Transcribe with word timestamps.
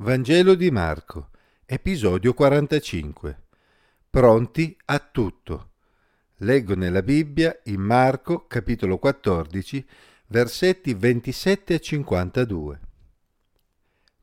Vangelo 0.00 0.54
di 0.54 0.70
Marco, 0.70 1.30
episodio 1.66 2.32
45. 2.32 3.42
Pronti 4.08 4.78
a 4.84 5.00
tutto. 5.00 5.70
Leggo 6.36 6.76
nella 6.76 7.02
Bibbia 7.02 7.58
in 7.64 7.80
Marco, 7.80 8.46
capitolo 8.46 8.98
14, 8.98 9.84
versetti 10.28 10.94
27 10.94 11.74
e 11.74 11.80
52. 11.80 12.80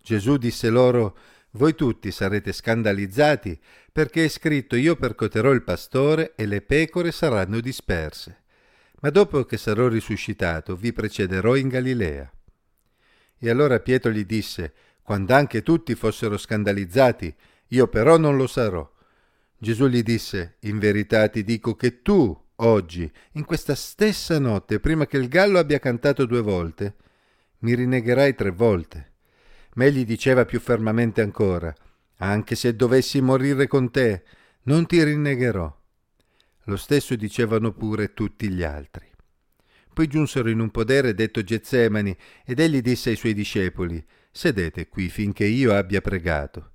Gesù 0.01 0.37
disse 0.37 0.69
loro, 0.69 1.17
voi 1.51 1.75
tutti 1.75 2.09
sarete 2.09 2.53
scandalizzati 2.53 3.59
perché 3.91 4.23
è 4.23 4.29
scritto 4.29 4.77
io 4.77 4.95
percoterò 4.95 5.51
il 5.51 5.63
pastore 5.63 6.35
e 6.37 6.45
le 6.45 6.61
pecore 6.61 7.11
saranno 7.11 7.59
disperse. 7.59 8.43
Ma 9.01 9.09
dopo 9.09 9.43
che 9.43 9.57
sarò 9.57 9.89
risuscitato 9.89 10.77
vi 10.77 10.93
precederò 10.93 11.57
in 11.57 11.67
Galilea. 11.67 12.31
E 13.37 13.49
allora 13.49 13.81
Pietro 13.81 14.11
gli 14.11 14.23
disse, 14.23 14.73
quando 15.05 15.35
anche 15.35 15.61
tutti 15.61 15.93
fossero 15.93 16.35
scandalizzati, 16.35 17.31
io 17.67 17.87
però 17.87 18.17
non 18.17 18.37
lo 18.37 18.47
sarò. 18.47 18.91
Gesù 19.55 19.85
gli 19.85 20.01
disse, 20.01 20.55
in 20.61 20.79
verità 20.79 21.27
ti 21.29 21.43
dico 21.43 21.75
che 21.75 22.01
tu, 22.01 22.35
oggi, 22.55 23.09
in 23.33 23.45
questa 23.45 23.75
stessa 23.75 24.39
notte, 24.39 24.79
prima 24.79 25.05
che 25.05 25.17
il 25.17 25.27
gallo 25.27 25.59
abbia 25.59 25.77
cantato 25.77 26.25
due 26.25 26.41
volte, 26.41 26.95
mi 27.59 27.75
rinnegherai 27.75 28.33
tre 28.33 28.49
volte. 28.49 29.11
Ma 29.75 29.85
egli 29.85 30.05
diceva 30.05 30.43
più 30.43 30.59
fermamente 30.59 31.21
ancora, 31.21 31.71
anche 32.17 32.55
se 32.55 32.75
dovessi 32.75 33.21
morire 33.21 33.67
con 33.67 33.91
te, 33.91 34.23
non 34.63 34.87
ti 34.87 35.03
rinnegherò. 35.03 35.81
Lo 36.63 36.77
stesso 36.77 37.15
dicevano 37.15 37.73
pure 37.73 38.15
tutti 38.15 38.49
gli 38.49 38.63
altri. 38.63 39.07
Poi 39.93 40.07
giunsero 40.07 40.49
in 40.49 40.61
un 40.61 40.71
podere 40.71 41.13
detto 41.13 41.43
Getsemani, 41.43 42.17
ed 42.43 42.59
egli 42.59 42.81
disse 42.81 43.11
ai 43.11 43.15
suoi 43.15 43.35
discepoli, 43.35 44.03
Sedete 44.37 44.89
qui 44.89 45.07
finché 45.07 45.45
io 45.45 45.73
abbia 45.73 46.01
pregato. 46.01 46.71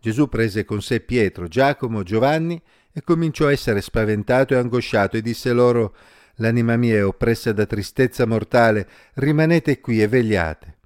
Gesù 0.00 0.28
prese 0.28 0.64
con 0.64 0.82
sé 0.82 0.98
Pietro, 0.98 1.46
Giacomo, 1.46 2.02
Giovanni 2.02 2.60
e 2.92 3.02
cominciò 3.02 3.46
a 3.46 3.52
essere 3.52 3.82
spaventato 3.82 4.52
e 4.52 4.56
angosciato 4.56 5.16
e 5.16 5.22
disse 5.22 5.52
loro, 5.52 5.94
L'anima 6.38 6.74
mia 6.74 6.96
è 6.96 7.04
oppressa 7.04 7.52
da 7.52 7.66
tristezza 7.66 8.26
mortale, 8.26 8.88
rimanete 9.14 9.78
qui 9.78 10.02
e 10.02 10.08
vegliate. 10.08 10.78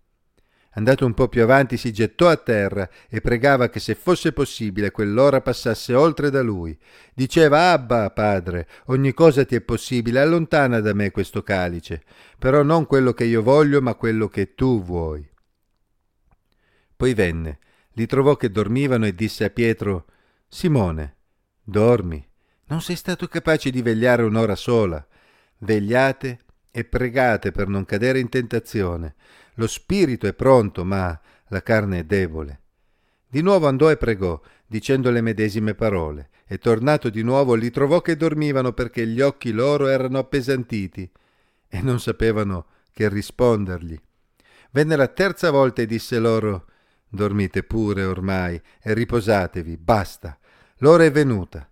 Andato 0.73 1.07
un 1.07 1.15
po' 1.15 1.29
più 1.29 1.43
avanti 1.43 1.79
si 1.79 1.95
gettò 1.95 2.29
a 2.29 2.37
terra 2.37 2.87
e 3.09 3.23
pregava 3.23 3.71
che 3.71 3.81
se 3.81 3.95
fosse 3.95 4.33
possibile 4.33 4.91
quell'ora 4.91 5.41
passasse 5.41 5.95
oltre 5.95 6.29
da 6.29 6.43
lui. 6.43 6.79
Diceva 7.15 7.73
Abba, 7.73 8.11
padre, 8.11 8.69
ogni 8.89 9.15
cosa 9.15 9.47
ti 9.47 9.55
è 9.55 9.63
possibile, 9.63 10.21
allontana 10.21 10.81
da 10.81 10.93
me 10.93 11.11
questo 11.11 11.43
calice, 11.43 12.03
però 12.39 12.63
non 12.63 12.85
quello 12.85 13.15
che 13.15 13.25
io 13.25 13.43
voglio, 13.43 13.81
ma 13.81 13.95
quello 13.95 14.29
che 14.29 14.55
tu 14.55 14.85
vuoi. 14.85 15.27
Poi 16.99 17.15
venne, 17.15 17.61
li 17.93 18.07
trovò 18.07 18.35
che 18.35 18.51
dormivano 18.51 19.07
e 19.07 19.15
disse 19.15 19.45
a 19.45 19.51
Pietro 19.51 20.07
Simone, 20.49 21.15
dormi, 21.63 22.29
non 22.65 22.81
sei 22.81 22.97
stato 22.97 23.29
capace 23.29 23.71
di 23.71 23.83
vegliare 23.83 24.25
un'ora 24.25 24.57
sola. 24.57 25.07
Vegliate 25.59 26.41
e 26.73 26.85
pregate 26.85 27.53
per 27.53 27.69
non 27.69 27.85
cadere 27.85 28.19
in 28.19 28.29
tentazione. 28.29 29.15
Lo 29.55 29.69
spirito 29.69 30.27
è 30.27 30.35
pronto, 30.35 30.85
ma 30.85 31.17
la 31.51 31.63
carne 31.63 32.01
è 32.01 32.05
debole. 32.05 32.63
Di 33.29 33.43
nuovo 33.43 33.69
andò 33.69 33.93
e 33.93 33.97
pregò, 33.97 34.41
dicendo 34.67 35.13
le 35.13 35.21
medesime 35.21 35.75
parole, 35.75 36.31
e 36.49 36.59
tornato 36.59 37.11
di 37.11 37.23
nuovo 37.23 37.55
li 37.55 37.71
trovò 37.71 38.01
che 38.01 38.17
dormivano 38.17 38.73
perché 38.73 39.07
gli 39.07 39.21
occhi 39.21 39.53
loro 39.53 39.87
erano 39.87 40.19
appesantiti 40.19 41.09
e 41.69 41.81
non 41.81 42.01
sapevano 42.01 42.67
che 42.91 43.09
rispondergli. 43.09 43.97
Venne 44.73 44.97
la 44.97 45.07
terza 45.07 45.53
volta 45.53 45.81
e 45.81 45.87
disse 45.87 46.19
loro 46.19 46.67
Dormite 47.09 47.63
pure 47.63 48.05
ormai 48.05 48.61
e 48.83 48.95
riposatevi, 48.95 49.77
basta. 49.77 50.39
L'ora 50.79 51.05
è 51.05 51.11
venuta. 51.11 51.69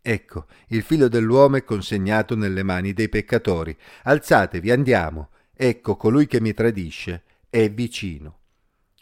Ecco, 0.00 0.46
il 0.68 0.82
figlio 0.82 1.08
dell'uomo 1.08 1.56
è 1.56 1.64
consegnato 1.64 2.36
nelle 2.36 2.62
mani 2.62 2.92
dei 2.92 3.08
peccatori. 3.08 3.76
Alzatevi, 4.04 4.70
andiamo. 4.70 5.30
Ecco, 5.52 5.96
colui 5.96 6.26
che 6.26 6.40
mi 6.40 6.54
tradisce 6.54 7.24
è 7.50 7.68
vicino. 7.70 8.38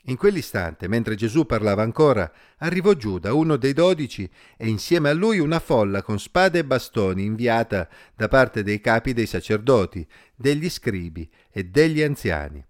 In 0.06 0.16
quell'istante, 0.16 0.86
mentre 0.86 1.14
Gesù 1.14 1.46
parlava 1.46 1.82
ancora, 1.82 2.30
arrivò 2.58 2.92
Giuda, 2.92 3.32
uno 3.32 3.56
dei 3.56 3.72
dodici, 3.72 4.28
e 4.56 4.68
insieme 4.68 5.08
a 5.08 5.14
lui 5.14 5.38
una 5.38 5.60
folla 5.60 6.02
con 6.02 6.18
spade 6.18 6.60
e 6.60 6.64
bastoni 6.64 7.24
inviata 7.24 7.88
da 8.14 8.28
parte 8.28 8.62
dei 8.62 8.80
capi 8.80 9.14
dei 9.14 9.26
sacerdoti, 9.26 10.06
degli 10.34 10.68
scribi 10.68 11.30
e 11.50 11.64
degli 11.64 12.02
anziani. 12.02 12.64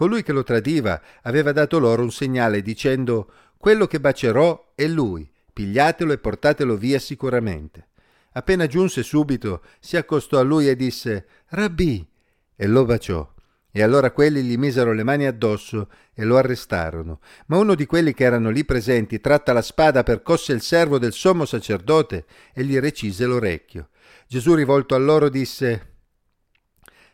Colui 0.00 0.22
che 0.22 0.32
lo 0.32 0.42
tradiva 0.42 0.98
aveva 1.24 1.52
dato 1.52 1.78
loro 1.78 2.00
un 2.00 2.10
segnale 2.10 2.62
dicendo 2.62 3.30
quello 3.58 3.86
che 3.86 4.00
bacerò 4.00 4.72
è 4.74 4.86
lui, 4.86 5.30
pigliatelo 5.52 6.10
e 6.10 6.16
portatelo 6.16 6.74
via 6.74 6.98
sicuramente. 6.98 7.88
Appena 8.32 8.66
giunse 8.66 9.02
subito, 9.02 9.60
si 9.78 9.98
accostò 9.98 10.38
a 10.38 10.42
lui 10.42 10.70
e 10.70 10.74
disse 10.74 11.26
Rabbì, 11.48 12.08
e 12.56 12.66
lo 12.66 12.86
baciò. 12.86 13.30
E 13.70 13.82
allora 13.82 14.10
quelli 14.10 14.42
gli 14.42 14.56
misero 14.56 14.94
le 14.94 15.02
mani 15.02 15.26
addosso 15.26 15.90
e 16.14 16.24
lo 16.24 16.38
arrestarono. 16.38 17.20
Ma 17.48 17.58
uno 17.58 17.74
di 17.74 17.84
quelli 17.84 18.14
che 18.14 18.24
erano 18.24 18.48
lì 18.48 18.64
presenti 18.64 19.20
tratta 19.20 19.52
la 19.52 19.60
spada, 19.60 20.02
percosse 20.02 20.54
il 20.54 20.62
servo 20.62 20.98
del 20.98 21.12
sommo 21.12 21.44
sacerdote 21.44 22.24
e 22.54 22.64
gli 22.64 22.78
recise 22.78 23.26
l'orecchio. 23.26 23.90
Gesù 24.26 24.54
rivolto 24.54 24.94
a 24.94 24.98
loro 24.98 25.28
disse 25.28 25.89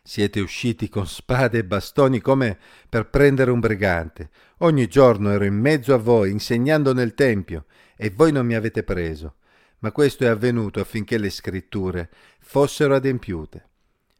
siete 0.07 0.39
usciti 0.39 0.87
con 0.87 1.05
spade 1.05 1.57
e 1.57 1.65
bastoni 1.65 2.21
come 2.21 2.57
per 2.87 3.09
prendere 3.09 3.51
un 3.51 3.59
brigante. 3.59 4.29
Ogni 4.59 4.87
giorno 4.87 5.31
ero 5.31 5.43
in 5.43 5.55
mezzo 5.55 5.93
a 5.93 5.97
voi, 5.97 6.31
insegnando 6.31 6.93
nel 6.93 7.13
Tempio, 7.13 7.65
e 7.97 8.09
voi 8.09 8.31
non 8.31 8.45
mi 8.45 8.55
avete 8.55 8.83
preso. 8.83 9.35
Ma 9.79 9.91
questo 9.91 10.23
è 10.23 10.27
avvenuto 10.27 10.79
affinché 10.79 11.17
le 11.17 11.29
scritture 11.29 12.09
fossero 12.39 12.95
adempiute. 12.95 13.67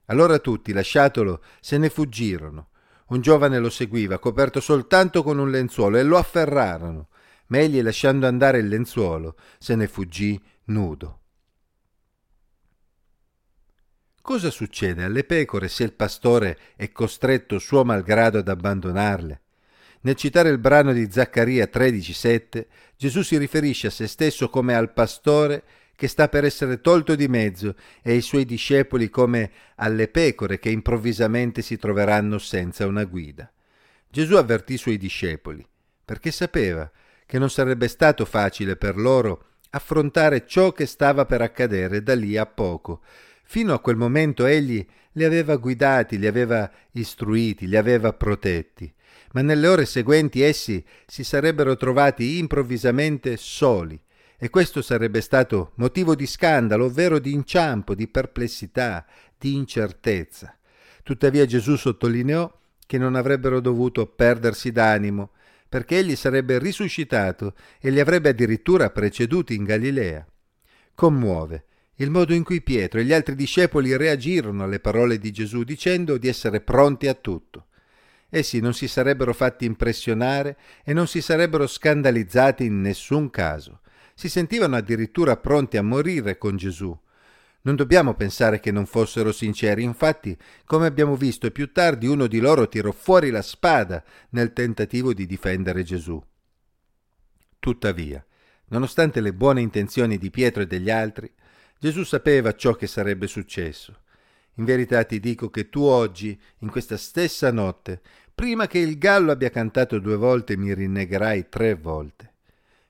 Allora 0.08 0.40
tutti, 0.40 0.74
lasciatolo, 0.74 1.42
se 1.62 1.78
ne 1.78 1.88
fuggirono. 1.88 2.68
Un 3.08 3.22
giovane 3.22 3.58
lo 3.58 3.70
seguiva, 3.70 4.20
coperto 4.20 4.60
soltanto 4.60 5.24
con 5.24 5.38
un 5.38 5.50
lenzuolo, 5.50 5.98
e 5.98 6.04
lo 6.04 6.18
afferrarono. 6.18 7.08
Ma 7.48 7.60
egli, 7.60 7.82
lasciando 7.82 8.28
andare 8.28 8.58
il 8.58 8.68
lenzuolo, 8.68 9.38
se 9.58 9.74
ne 9.76 9.88
fuggì 9.88 10.38
nudo. 10.66 11.22
Cosa 14.28 14.52
succede 14.52 15.06
alle 15.06 15.24
pecore 15.24 15.70
se 15.70 15.86
il 15.86 15.94
pastore 15.94 16.58
è 16.76 16.92
costretto 16.92 17.60
suo 17.60 17.86
malgrado 17.86 18.40
ad 18.40 18.50
abbandonarle? 18.50 19.42
Nel 20.02 20.16
citare 20.16 20.50
il 20.50 20.58
brano 20.58 20.92
di 20.92 21.08
Zaccaria 21.10 21.70
13:7, 21.72 22.66
Gesù 22.98 23.22
si 23.22 23.38
riferisce 23.38 23.88
a 23.88 23.90
se 23.90 24.06
stesso 24.06 24.50
come 24.50 24.76
al 24.76 24.92
pastore 24.92 25.64
che 25.96 26.10
sta 26.10 26.28
per 26.28 26.44
essere 26.44 26.82
tolto 26.82 27.16
di 27.16 27.30
mezzo 27.30 27.76
e 28.02 28.12
ai 28.12 28.22
suoi 28.22 28.44
discepoli 28.44 29.10
come 29.10 29.50
alle 29.76 30.10
pecore 30.10 30.60
che 30.60 30.72
improvvisamente 30.72 31.62
si 31.62 31.78
troveranno 31.78 32.38
senza 32.38 32.86
una 32.86 33.06
guida. 33.06 33.50
Gesù 34.10 34.36
avvertì 34.36 34.74
i 34.74 34.78
suoi 34.78 34.98
discepoli 34.98 35.66
perché 36.04 36.32
sapeva 36.32 36.92
che 37.26 37.40
non 37.40 37.50
sarebbe 37.50 37.88
stato 37.88 38.26
facile 38.26 38.76
per 38.76 38.98
loro 38.98 39.52
affrontare 39.70 40.46
ciò 40.46 40.74
che 40.74 40.86
stava 40.86 41.26
per 41.26 41.42
accadere 41.42 42.04
da 42.04 42.14
lì 42.14 42.36
a 42.36 42.46
poco, 42.46 43.02
Fino 43.50 43.74
a 43.74 43.80
quel 43.80 43.96
momento 43.96 44.46
egli 44.46 44.86
li 45.14 45.24
aveva 45.24 45.56
guidati, 45.56 46.20
li 46.20 46.28
aveva 46.28 46.70
istruiti, 46.92 47.66
li 47.66 47.78
aveva 47.78 48.12
protetti, 48.12 48.94
ma 49.32 49.42
nelle 49.42 49.68
ore 49.68 49.86
seguenti 49.86 50.42
essi 50.42 50.84
si 51.06 51.24
sarebbero 51.24 51.78
trovati 51.78 52.40
improvvisamente 52.40 53.38
soli, 53.38 53.98
e 54.38 54.50
questo 54.50 54.82
sarebbe 54.82 55.22
stato 55.22 55.72
motivo 55.76 56.14
di 56.14 56.28
scandalo, 56.28 56.86
ovvero 56.86 57.20
di 57.20 57.32
inciampo, 57.32 57.96
di 57.96 58.10
perplessità, 58.10 59.06
di 59.38 59.56
incertezza. 59.56 60.54
Tuttavia 61.02 61.46
Gesù 61.46 61.78
sottolineò 61.78 62.54
che 62.86 62.98
non 62.98 63.16
avrebbero 63.16 63.62
dovuto 63.62 64.08
perdersi 64.08 64.74
d'animo, 64.74 65.32
perché 65.70 66.00
egli 66.00 66.18
sarebbe 66.18 66.60
risuscitato 66.60 67.54
e 67.80 67.92
li 67.92 68.02
avrebbe 68.02 68.30
addirittura 68.30 68.90
preceduti 68.90 69.56
in 69.56 69.64
Galilea. 69.64 70.28
Commuove 70.94 71.64
il 71.98 72.12
modo 72.12 72.34
in 72.34 72.44
cui 72.44 72.62
Pietro 72.62 73.00
e 73.00 73.06
gli 73.06 73.14
altri 73.14 73.36
discepoli 73.36 73.96
reagirono 73.96 74.64
alle 74.64 74.80
parole 74.80 75.18
di 75.18 75.32
Gesù 75.32 75.64
dicendo 75.64 76.18
di 76.18 76.28
essere 76.28 76.62
pronti 76.62 77.08
a 77.08 77.14
tutto. 77.14 77.68
Essi 78.30 78.60
non 78.60 78.74
si 78.74 78.88
sarebbero 78.88 79.34
fatti 79.34 79.66
impressionare 79.66 80.58
e 80.84 80.94
non 80.94 81.08
si 81.08 81.22
sarebbero 81.22 81.66
scandalizzati 81.66 82.66
in 82.66 82.82
nessun 82.82 83.30
caso. 83.30 83.82
Si 84.14 84.30
sentivano 84.30 84.76
addirittura 84.76 85.38
pronti 85.38 85.78
a 85.78 85.84
morire 85.84 86.38
con 86.38 86.56
Gesù. 86.56 86.96
Non 87.62 87.76
dobbiamo 87.76 88.14
pensare 88.14 88.60
che 88.60 88.72
non 88.72 88.86
fossero 88.86 89.32
sinceri, 89.32 89.84
infatti, 89.84 90.38
come 90.66 90.86
abbiamo 90.86 91.16
visto 91.16 91.50
più 91.52 91.72
tardi, 91.72 92.08
uno 92.08 92.28
di 92.28 92.40
loro 92.40 92.68
tirò 92.68 92.92
fuori 92.92 93.30
la 93.30 93.42
spada 93.42 94.04
nel 94.30 94.54
tentativo 94.54 95.14
di 95.14 95.26
difendere 95.26 95.84
Gesù. 95.84 96.22
Tuttavia, 97.60 98.26
nonostante 98.68 99.20
le 99.20 99.34
buone 99.34 99.62
intenzioni 99.62 100.18
di 100.18 100.30
Pietro 100.30 100.62
e 100.62 100.68
degli 100.68 100.90
altri, 100.90 101.32
Gesù 101.80 102.04
sapeva 102.04 102.56
ciò 102.56 102.74
che 102.74 102.88
sarebbe 102.88 103.28
successo. 103.28 104.02
In 104.56 104.66
verità 104.66 105.04
ti 105.04 105.20
dico 105.20 105.50
che 105.50 105.70
tu 105.70 105.82
oggi, 105.82 106.40
in 106.60 106.70
questa 106.70 106.98
stessa 106.98 107.52
notte, 107.52 108.02
prima 108.34 108.68
che 108.68 108.80
il 108.80 108.98
gallo 108.98 109.32
abbia 109.32 109.50
cantato 109.50 110.00
due 110.00 110.16
volte 110.16 110.58
mi 110.58 110.74
rinnegherai 110.74 111.50
tre 111.50 111.76
volte. 111.76 112.34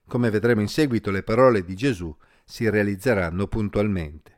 Come 0.08 0.30
vedremo 0.30 0.62
in 0.62 0.70
seguito, 0.70 1.12
le 1.12 1.24
parole 1.24 1.66
di 1.66 1.76
Gesù 1.76 2.16
si 2.46 2.70
realizzeranno 2.70 3.48
puntualmente. 3.48 4.37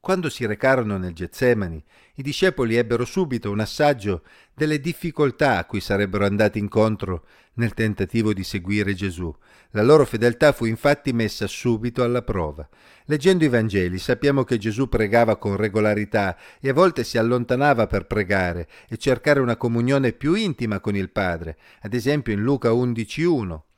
Quando 0.00 0.30
si 0.30 0.46
recarono 0.46 0.96
nel 0.96 1.12
Getsemani, 1.12 1.84
i 2.14 2.22
discepoli 2.22 2.76
ebbero 2.76 3.04
subito 3.04 3.50
un 3.50 3.60
assaggio 3.60 4.22
delle 4.54 4.80
difficoltà 4.80 5.58
a 5.58 5.66
cui 5.66 5.80
sarebbero 5.80 6.24
andati 6.24 6.58
incontro 6.58 7.26
nel 7.54 7.74
tentativo 7.74 8.32
di 8.32 8.42
seguire 8.42 8.94
Gesù. 8.94 9.34
La 9.72 9.82
loro 9.82 10.06
fedeltà 10.06 10.52
fu 10.52 10.64
infatti 10.64 11.12
messa 11.12 11.46
subito 11.46 12.02
alla 12.02 12.22
prova. 12.22 12.66
Leggendo 13.04 13.44
i 13.44 13.48
Vangeli 13.48 13.98
sappiamo 13.98 14.42
che 14.42 14.56
Gesù 14.56 14.88
pregava 14.88 15.36
con 15.36 15.56
regolarità 15.56 16.34
e 16.60 16.70
a 16.70 16.74
volte 16.74 17.04
si 17.04 17.18
allontanava 17.18 17.86
per 17.86 18.06
pregare 18.06 18.68
e 18.88 18.96
cercare 18.96 19.38
una 19.40 19.56
comunione 19.56 20.12
più 20.12 20.32
intima 20.32 20.80
con 20.80 20.96
il 20.96 21.10
Padre, 21.10 21.58
ad 21.82 21.92
esempio 21.92 22.32
in 22.32 22.40
Luca 22.40 22.70
11.1. 22.70 23.69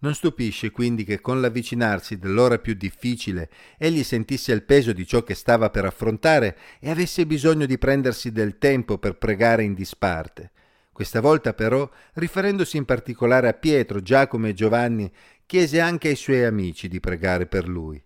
Non 0.00 0.14
stupisce 0.14 0.70
quindi 0.70 1.02
che 1.02 1.20
con 1.20 1.40
l'avvicinarsi 1.40 2.18
dell'ora 2.18 2.58
più 2.58 2.74
difficile 2.74 3.50
egli 3.76 4.04
sentisse 4.04 4.52
il 4.52 4.62
peso 4.62 4.92
di 4.92 5.04
ciò 5.04 5.24
che 5.24 5.34
stava 5.34 5.70
per 5.70 5.84
affrontare 5.84 6.56
e 6.78 6.88
avesse 6.88 7.26
bisogno 7.26 7.66
di 7.66 7.78
prendersi 7.78 8.30
del 8.30 8.58
tempo 8.58 8.98
per 8.98 9.16
pregare 9.16 9.64
in 9.64 9.74
disparte. 9.74 10.52
Questa 10.92 11.20
volta 11.20 11.52
però, 11.52 11.88
riferendosi 12.14 12.76
in 12.76 12.84
particolare 12.84 13.48
a 13.48 13.54
Pietro, 13.54 14.00
Giacomo 14.00 14.46
e 14.46 14.54
Giovanni, 14.54 15.10
chiese 15.46 15.80
anche 15.80 16.08
ai 16.08 16.16
suoi 16.16 16.44
amici 16.44 16.86
di 16.86 17.00
pregare 17.00 17.46
per 17.46 17.66
lui. 17.66 18.00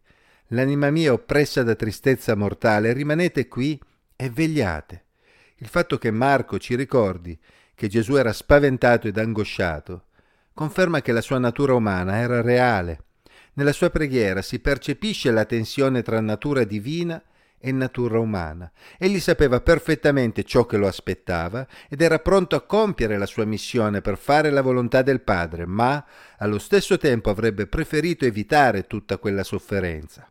L'anima 0.48 0.90
mia 0.90 1.12
oppressa 1.12 1.62
da 1.62 1.74
tristezza 1.74 2.34
mortale, 2.34 2.92
rimanete 2.94 3.48
qui 3.48 3.78
e 4.16 4.30
vegliate. 4.30 5.04
Il 5.56 5.66
fatto 5.66 5.98
che 5.98 6.10
Marco 6.10 6.58
ci 6.58 6.74
ricordi 6.74 7.38
che 7.74 7.88
Gesù 7.88 8.14
era 8.14 8.32
spaventato 8.32 9.08
ed 9.08 9.18
angosciato 9.18 10.06
conferma 10.54 11.00
che 11.00 11.12
la 11.12 11.20
sua 11.20 11.38
natura 11.38 11.75
umana 11.75 12.19
era 12.19 12.40
reale. 12.40 13.04
Nella 13.54 13.72
sua 13.72 13.90
preghiera 13.90 14.40
si 14.43 14.60
percepisce 14.60 15.31
la 15.31 15.44
tensione 15.44 16.02
tra 16.02 16.20
natura 16.20 16.64
divina 16.64 17.22
e 17.64 17.70
natura 17.70 18.19
umana. 18.19 18.70
Egli 18.99 19.20
sapeva 19.20 19.60
perfettamente 19.60 20.43
ciò 20.43 20.66
che 20.66 20.76
lo 20.76 20.88
aspettava 20.88 21.66
ed 21.88 22.00
era 22.00 22.19
pronto 22.19 22.56
a 22.56 22.62
compiere 22.62 23.16
la 23.16 23.26
sua 23.26 23.44
missione 23.44 24.00
per 24.00 24.19
fare 24.19 24.50
la 24.50 24.62
volontà 24.62 25.02
del 25.02 25.20
Padre, 25.20 25.64
ma 25.64 26.04
allo 26.38 26.58
stesso 26.58 26.99
tempo 26.99 27.31
avrebbe 27.31 27.66
preferito 27.66 28.25
evitare 28.25 28.88
tutta 28.88 29.19
quella 29.19 29.44
sofferenza. 29.44 30.28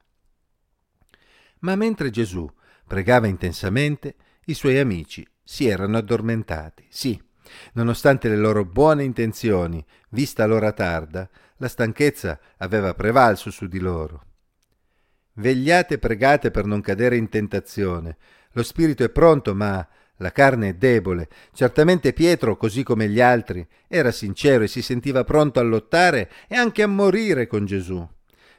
Ma 1.59 1.75
mentre 1.75 2.09
Gesù 2.09 2.49
pregava 2.85 3.27
intensamente, 3.27 4.15
i 4.45 4.53
suoi 4.53 4.77
amici 4.77 5.25
si 5.41 5.67
erano 5.67 5.97
addormentati. 5.97 6.85
Sì, 6.89 7.21
Nonostante 7.73 8.29
le 8.29 8.37
loro 8.37 8.65
buone 8.65 9.03
intenzioni, 9.03 9.83
vista 10.09 10.45
l'ora 10.45 10.71
tarda, 10.71 11.29
la 11.57 11.67
stanchezza 11.67 12.39
aveva 12.57 12.93
prevalso 12.93 13.51
su 13.51 13.67
di 13.67 13.79
loro. 13.79 14.25
Vegliate 15.33 15.95
e 15.95 15.97
pregate 15.99 16.51
per 16.51 16.65
non 16.65 16.81
cadere 16.81 17.15
in 17.17 17.29
tentazione. 17.29 18.17
Lo 18.53 18.63
spirito 18.63 19.03
è 19.03 19.09
pronto, 19.09 19.55
ma 19.55 19.87
la 20.17 20.31
carne 20.31 20.69
è 20.69 20.73
debole. 20.73 21.29
Certamente 21.53 22.13
Pietro, 22.13 22.57
così 22.57 22.83
come 22.83 23.07
gli 23.07 23.21
altri, 23.21 23.65
era 23.87 24.11
sincero 24.11 24.63
e 24.63 24.67
si 24.67 24.81
sentiva 24.81 25.23
pronto 25.23 25.59
a 25.59 25.63
lottare 25.63 26.29
e 26.47 26.55
anche 26.55 26.83
a 26.83 26.87
morire 26.87 27.47
con 27.47 27.65
Gesù 27.65 28.07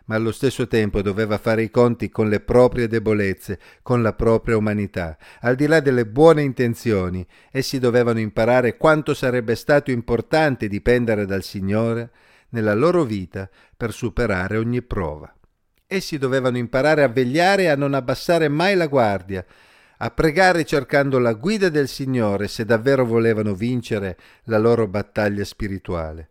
ma 0.07 0.15
allo 0.15 0.33
stesso 0.33 0.67
tempo 0.67 1.03
doveva 1.03 1.39
fare 1.39 1.63
i 1.63 1.71
conti 1.71 2.09
con 2.09 2.29
le 2.29 2.41
proprie 2.41 2.89
debolezze, 2.89 3.59
con 3.83 4.03
la 4.03 4.13
propria 4.13 4.57
umanità. 4.57 5.17
Al 5.41 5.55
di 5.55 5.67
là 5.67 5.81
delle 5.81 6.07
buone 6.07 6.43
intenzioni, 6.43 7.27
essi 7.51 7.79
dovevano 7.79 8.19
imparare 8.19 8.77
quanto 8.77 9.15
sarebbe 9.15 9.55
stato 9.55 9.91
importante 9.91 10.69
dipendere 10.69 11.27
dal 11.27 11.43
Signore 11.43 12.11
nella 12.51 12.75
loro 12.75 13.05
vita 13.05 13.49
per 13.77 13.93
superare 13.93 14.57
ogni 14.57 14.83
prova. 14.83 15.35
Essi 15.87 16.19
dovevano 16.19 16.57
imparare 16.57 17.03
a 17.03 17.09
vegliare 17.09 17.65
e 17.65 17.69
a 17.69 17.77
non 17.77 17.95
abbassare 17.95 18.49
mai 18.49 18.75
la 18.77 18.87
guardia, 18.87 19.45
a 19.99 20.11
pregare 20.11 20.65
cercando 20.65 21.19
la 21.19 21.35
guida 21.35 21.69
del 21.69 21.87
Signore 21.87 22.49
se 22.49 22.65
davvero 22.65 23.05
volevano 23.05 23.55
vincere 23.55 24.17
la 24.45 24.59
loro 24.59 24.89
battaglia 24.89 25.45
spirituale. 25.45 26.31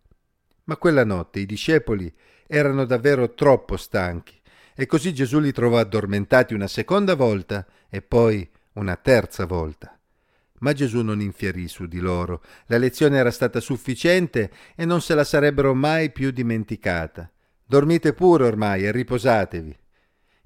Ma 0.65 0.77
quella 0.77 1.06
notte 1.06 1.39
i 1.39 1.45
discepoli 1.45 2.13
erano 2.53 2.83
davvero 2.83 3.33
troppo 3.33 3.77
stanchi 3.77 4.38
e 4.75 4.86
così 4.86 5.13
Gesù 5.13 5.39
li 5.39 5.53
trovò 5.53 5.77
addormentati 5.77 6.53
una 6.53 6.68
seconda 6.68 7.15
volta 7.15 7.65
e 7.89 8.01
poi 8.01 8.45
una 8.74 8.98
terza 8.98 9.45
volta. 9.45 9.98
Ma 10.59 10.74
Gesù 10.74 11.01
non 11.01 11.21
infierì 11.21 11.69
su 11.69 11.86
di 11.86 12.00
loro, 12.00 12.44
la 12.65 12.77
lezione 12.77 13.18
era 13.18 13.31
stata 13.31 13.62
sufficiente 13.62 14.51
e 14.75 14.83
non 14.83 15.00
se 15.00 15.15
la 15.15 15.24
sarebbero 15.24 15.74
mai 15.74 16.12
più 16.12 16.31
dimenticata. 16.31 17.31
Dormite 17.65 18.12
pure 18.12 18.44
ormai 18.44 18.83
e 18.83 18.92
riposatevi. 18.92 19.80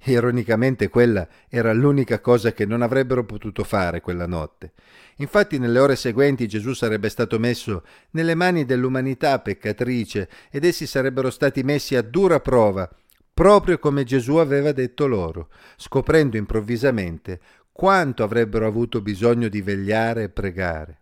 Ironicamente 0.04 0.88
quella 0.88 1.26
era 1.48 1.72
l'unica 1.72 2.20
cosa 2.20 2.52
che 2.52 2.64
non 2.64 2.82
avrebbero 2.82 3.24
potuto 3.24 3.64
fare 3.64 4.00
quella 4.00 4.26
notte. 4.26 4.72
Infatti 5.16 5.58
nelle 5.58 5.78
ore 5.78 5.96
seguenti 5.96 6.46
Gesù 6.46 6.74
sarebbe 6.74 7.08
stato 7.08 7.38
messo 7.38 7.82
nelle 8.10 8.34
mani 8.34 8.64
dell'umanità 8.64 9.38
peccatrice 9.40 10.28
ed 10.50 10.64
essi 10.64 10.86
sarebbero 10.86 11.30
stati 11.30 11.62
messi 11.62 11.96
a 11.96 12.02
dura 12.02 12.40
prova, 12.40 12.88
proprio 13.34 13.78
come 13.78 14.04
Gesù 14.04 14.36
aveva 14.36 14.72
detto 14.72 15.06
loro, 15.06 15.48
scoprendo 15.76 16.36
improvvisamente 16.36 17.40
quanto 17.72 18.22
avrebbero 18.22 18.66
avuto 18.66 19.00
bisogno 19.00 19.48
di 19.48 19.60
vegliare 19.60 20.24
e 20.24 20.28
pregare. 20.28 21.00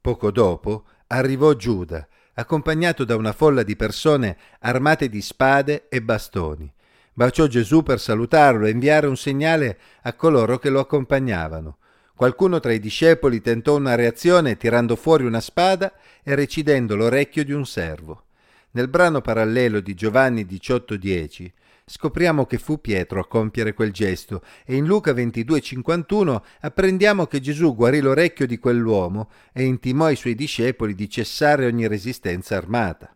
Poco 0.00 0.30
dopo 0.30 0.86
arrivò 1.08 1.54
Giuda, 1.54 2.06
accompagnato 2.34 3.04
da 3.04 3.16
una 3.16 3.32
folla 3.32 3.62
di 3.62 3.74
persone 3.76 4.36
armate 4.60 5.08
di 5.08 5.20
spade 5.20 5.88
e 5.88 6.00
bastoni. 6.02 6.72
Baciò 7.20 7.46
Gesù 7.48 7.82
per 7.82 8.00
salutarlo 8.00 8.64
e 8.64 8.70
inviare 8.70 9.06
un 9.06 9.14
segnale 9.14 9.78
a 10.04 10.14
coloro 10.14 10.58
che 10.58 10.70
lo 10.70 10.80
accompagnavano. 10.80 11.76
Qualcuno 12.16 12.60
tra 12.60 12.72
i 12.72 12.80
discepoli 12.80 13.42
tentò 13.42 13.76
una 13.76 13.94
reazione 13.94 14.56
tirando 14.56 14.96
fuori 14.96 15.26
una 15.26 15.42
spada 15.42 15.92
e 16.22 16.34
recidendo 16.34 16.96
l'orecchio 16.96 17.44
di 17.44 17.52
un 17.52 17.66
servo. 17.66 18.24
Nel 18.70 18.88
brano 18.88 19.20
parallelo 19.20 19.80
di 19.80 19.92
Giovanni 19.92 20.46
18:10 20.46 21.52
scopriamo 21.84 22.46
che 22.46 22.56
fu 22.56 22.80
Pietro 22.80 23.20
a 23.20 23.26
compiere 23.26 23.74
quel 23.74 23.92
gesto 23.92 24.42
e 24.64 24.76
in 24.76 24.86
Luca 24.86 25.12
22:51 25.12 26.42
apprendiamo 26.60 27.26
che 27.26 27.40
Gesù 27.40 27.74
guarì 27.74 28.00
l'orecchio 28.00 28.46
di 28.46 28.58
quell'uomo 28.58 29.28
e 29.52 29.64
intimò 29.64 30.06
ai 30.06 30.16
suoi 30.16 30.34
discepoli 30.34 30.94
di 30.94 31.10
cessare 31.10 31.66
ogni 31.66 31.86
resistenza 31.86 32.56
armata. 32.56 33.14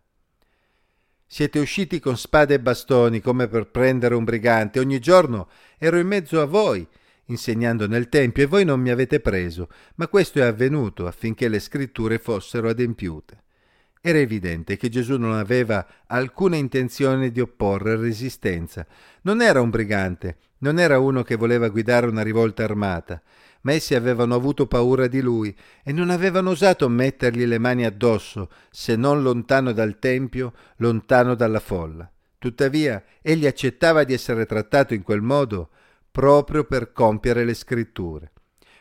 Siete 1.35 1.59
usciti 1.59 1.99
con 1.99 2.17
spade 2.17 2.55
e 2.55 2.61
bastoni 2.61 3.21
come 3.21 3.49
per 3.49 3.67
prendere 3.67 4.15
un 4.15 4.23
brigante. 4.23 4.79
Ogni 4.79 5.01
giorno 5.01 5.49
ero 5.79 5.99
in 5.99 6.07
mezzo 6.07 6.41
a 6.41 6.45
voi, 6.45 6.87
insegnando 7.25 7.89
nel 7.89 8.09
Tempio, 8.09 8.45
e 8.45 8.47
voi 8.47 8.65
non 8.65 8.79
mi 8.79 8.91
avete 8.91 9.19
preso, 9.19 9.69
ma 9.97 10.07
questo 10.07 10.39
è 10.39 10.43
avvenuto 10.43 11.09
affinché 11.09 11.49
le 11.49 11.59
scritture 11.59 12.21
fossero 12.21 12.69
adempiute. 12.69 13.43
Era 14.01 14.19
evidente 14.19 14.77
che 14.77 14.89
Gesù 14.89 15.17
non 15.17 15.33
aveva 15.33 15.85
alcuna 16.07 16.55
intenzione 16.55 17.33
di 17.33 17.41
opporre 17.41 17.97
resistenza. 17.97 18.87
Non 19.23 19.43
era 19.43 19.61
un 19.61 19.71
brigante, 19.71 20.37
non 20.59 20.79
era 20.79 21.01
uno 21.01 21.25
che 21.25 21.35
voleva 21.35 21.69
guidare 21.69 22.07
una 22.07 22.23
rivolta 22.23 22.63
armata, 22.63 23.21
ma 23.65 23.73
essi 23.73 23.95
avevano 23.95 24.35
avuto 24.35 24.67
paura 24.67 25.07
di 25.07 25.21
lui 25.21 25.55
e 25.83 25.93
non 25.93 26.11
avevano 26.11 26.51
osato 26.51 26.89
mettergli 26.89 27.45
le 27.45 27.59
mani 27.59 27.85
addosso, 27.85 28.51
se 28.71 28.95
non 28.97 29.23
lontano 29.23 29.73
dal 29.73 29.99
Tempio, 29.99 30.53
lontano 30.77 31.35
dalla 31.35 31.61
folla. 31.61 32.11
Tuttavia, 32.39 33.03
egli 33.23 33.47
accettava 33.47 34.05
di 34.05 34.13
essere 34.13 34.45
trattato 34.45 34.93
in 34.93 35.03
quel 35.03 35.23
modo 35.23 35.71
proprio 36.11 36.65
per 36.65 36.93
compiere 36.93 37.45
le 37.45 37.55
scritture. 37.55 38.33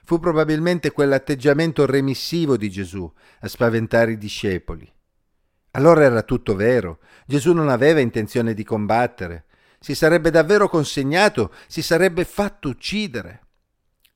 Fu 0.04 0.20
probabilmente 0.20 0.92
quell'atteggiamento 0.92 1.86
remissivo 1.86 2.58
di 2.58 2.70
Gesù 2.70 3.10
a 3.40 3.48
spaventare 3.48 4.12
i 4.12 4.18
discepoli. 4.18 4.92
Allora 5.72 6.04
era 6.04 6.24
tutto 6.24 6.56
vero. 6.56 7.00
Gesù 7.26 7.54
non 7.54 7.70
aveva 7.70 8.02
intenzione 8.02 8.54
di 8.54 8.66
combattere. 8.66 9.46
Si 9.80 9.96
sarebbe 9.96 10.30
davvero 10.30 10.68
consegnato, 10.68 11.54
si 11.68 11.82
sarebbe 11.82 12.26
fatto 12.26 12.68
uccidere. 12.68 13.42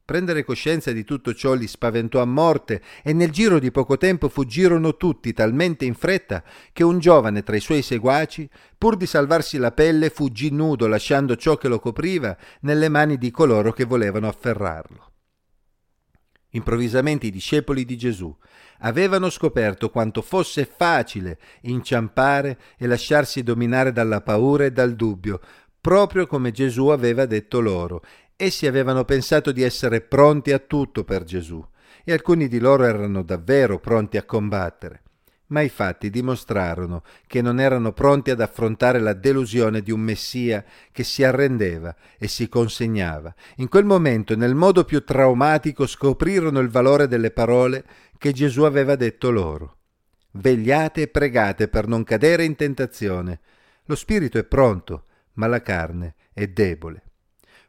Prendere 0.08 0.46
coscienza 0.46 0.94
di 0.94 1.04
tutto 1.04 1.34
ciò 1.34 1.54
li 1.54 1.68
spaventò 1.68 2.22
a 2.22 2.26
morte 2.26 2.82
e 3.04 3.12
nel 3.12 3.30
giro 3.30 3.60
di 3.60 3.72
poco 3.72 3.98
tempo 3.98 4.30
fuggirono 4.30 4.96
tutti 4.96 5.34
talmente 5.34 5.84
in 5.84 5.96
fretta 5.96 6.46
che 6.72 6.86
un 6.86 7.00
giovane 7.00 7.44
tra 7.44 7.58
i 7.58 7.60
suoi 7.60 7.82
seguaci, 7.82 8.50
pur 8.78 8.96
di 8.96 9.06
salvarsi 9.06 9.58
la 9.58 9.74
pelle, 9.74 10.10
fuggì 10.10 10.50
nudo 10.50 10.88
lasciando 10.88 11.36
ciò 11.36 11.58
che 11.58 11.68
lo 11.68 11.82
copriva 11.82 12.38
nelle 12.62 12.88
mani 12.88 13.18
di 13.18 13.32
coloro 13.32 13.74
che 13.74 13.84
volevano 13.84 14.30
afferrarlo. 14.30 15.12
Improvvisamente 16.52 17.28
i 17.28 17.32
discepoli 17.32 17.84
di 17.84 17.98
Gesù 17.98 18.34
avevano 18.80 19.30
scoperto 19.30 19.90
quanto 19.90 20.22
fosse 20.22 20.64
facile 20.64 21.38
inciampare 21.64 22.58
e 22.78 22.88
lasciarsi 22.88 23.44
dominare 23.44 23.92
dalla 23.92 24.22
paura 24.22 24.64
e 24.64 24.72
dal 24.72 24.96
dubbio, 24.96 25.42
proprio 25.82 26.28
come 26.28 26.52
Gesù 26.52 26.88
aveva 26.88 27.26
detto 27.26 27.60
loro, 27.60 28.02
Essi 28.38 28.68
avevano 28.68 29.04
pensato 29.04 29.52
di 29.52 29.64
essere 29.64 30.00
pronti 30.00 30.54
a 30.54 30.60
tutto 30.60 31.04
per 31.04 31.24
Gesù. 31.24 31.66
e 32.04 32.14
alcuni 32.14 32.48
di 32.48 32.60
loro 32.60 32.86
erano 32.86 33.22
davvero 33.22 33.80
pronti 33.80 34.16
a 34.16 34.24
combattere 34.24 35.02
ma 35.48 35.62
i 35.62 35.70
fatti 35.70 36.10
dimostrarono 36.10 37.04
che 37.26 37.42
non 37.42 37.60
erano 37.60 37.94
pronti 37.94 38.32
ad 38.32 38.42
affrontare 38.42 39.00
la 39.00 39.14
delusione 39.14 39.82
di 39.82 39.92
un 39.92 40.02
Messia 40.02 40.64
che 40.92 41.04
si 41.04 41.24
arrendeva 41.24 41.96
e 42.18 42.28
si 42.28 42.50
consegnava. 42.50 43.34
In 43.58 43.70
quel 43.70 43.86
momento, 43.86 44.36
nel 44.36 44.56
modo 44.56 44.84
più 44.84 45.04
traumatico, 45.04 45.86
scoprirono 45.86 46.60
il 46.60 46.70
valore 46.70 47.08
delle 47.08 47.32
parole 47.32 47.86
che 48.18 48.34
Gesù 48.34 48.64
aveva 48.64 48.96
detto 48.96 49.30
loro. 49.30 49.76
Vegliate 50.32 51.04
e 51.04 51.08
pregate 51.08 51.68
per 51.68 51.88
non 51.88 52.04
cadere 52.04 52.44
in 52.44 52.56
tentazione. 52.56 53.40
Lo 53.86 53.96
spirito 53.96 54.38
è 54.38 54.44
pronto, 54.44 55.06
ma 55.34 55.48
la 55.48 55.62
carne 55.62 56.16
è 56.34 56.48
debole. 56.48 57.04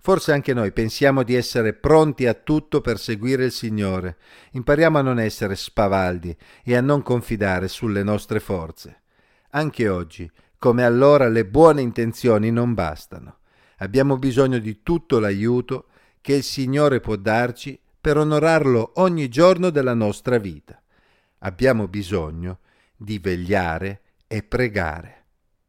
Forse 0.00 0.32
anche 0.32 0.54
noi 0.54 0.72
pensiamo 0.72 1.22
di 1.22 1.34
essere 1.34 1.74
pronti 1.74 2.26
a 2.26 2.34
tutto 2.34 2.80
per 2.80 2.98
seguire 2.98 3.44
il 3.44 3.52
Signore. 3.52 4.16
Impariamo 4.52 4.98
a 4.98 5.02
non 5.02 5.18
essere 5.18 5.56
spavaldi 5.56 6.34
e 6.64 6.76
a 6.76 6.80
non 6.80 7.02
confidare 7.02 7.68
sulle 7.68 8.02
nostre 8.02 8.40
forze. 8.40 9.02
Anche 9.50 9.88
oggi, 9.88 10.30
come 10.58 10.84
allora, 10.84 11.28
le 11.28 11.44
buone 11.44 11.82
intenzioni 11.82 12.50
non 12.50 12.74
bastano. 12.74 13.38
Abbiamo 13.78 14.16
bisogno 14.16 14.58
di 14.58 14.82
tutto 14.82 15.18
l'aiuto 15.18 15.86
che 16.20 16.34
il 16.34 16.42
Signore 16.42 17.00
può 17.00 17.16
darci 17.16 17.78
per 18.00 18.16
onorarlo 18.16 18.92
ogni 18.96 19.28
giorno 19.28 19.70
della 19.70 19.94
nostra 19.94 20.38
vita. 20.38 20.80
Abbiamo 21.40 21.88
bisogno 21.88 22.60
di 22.96 23.18
vegliare 23.18 24.00
e 24.26 24.42
pregare. 24.42 25.17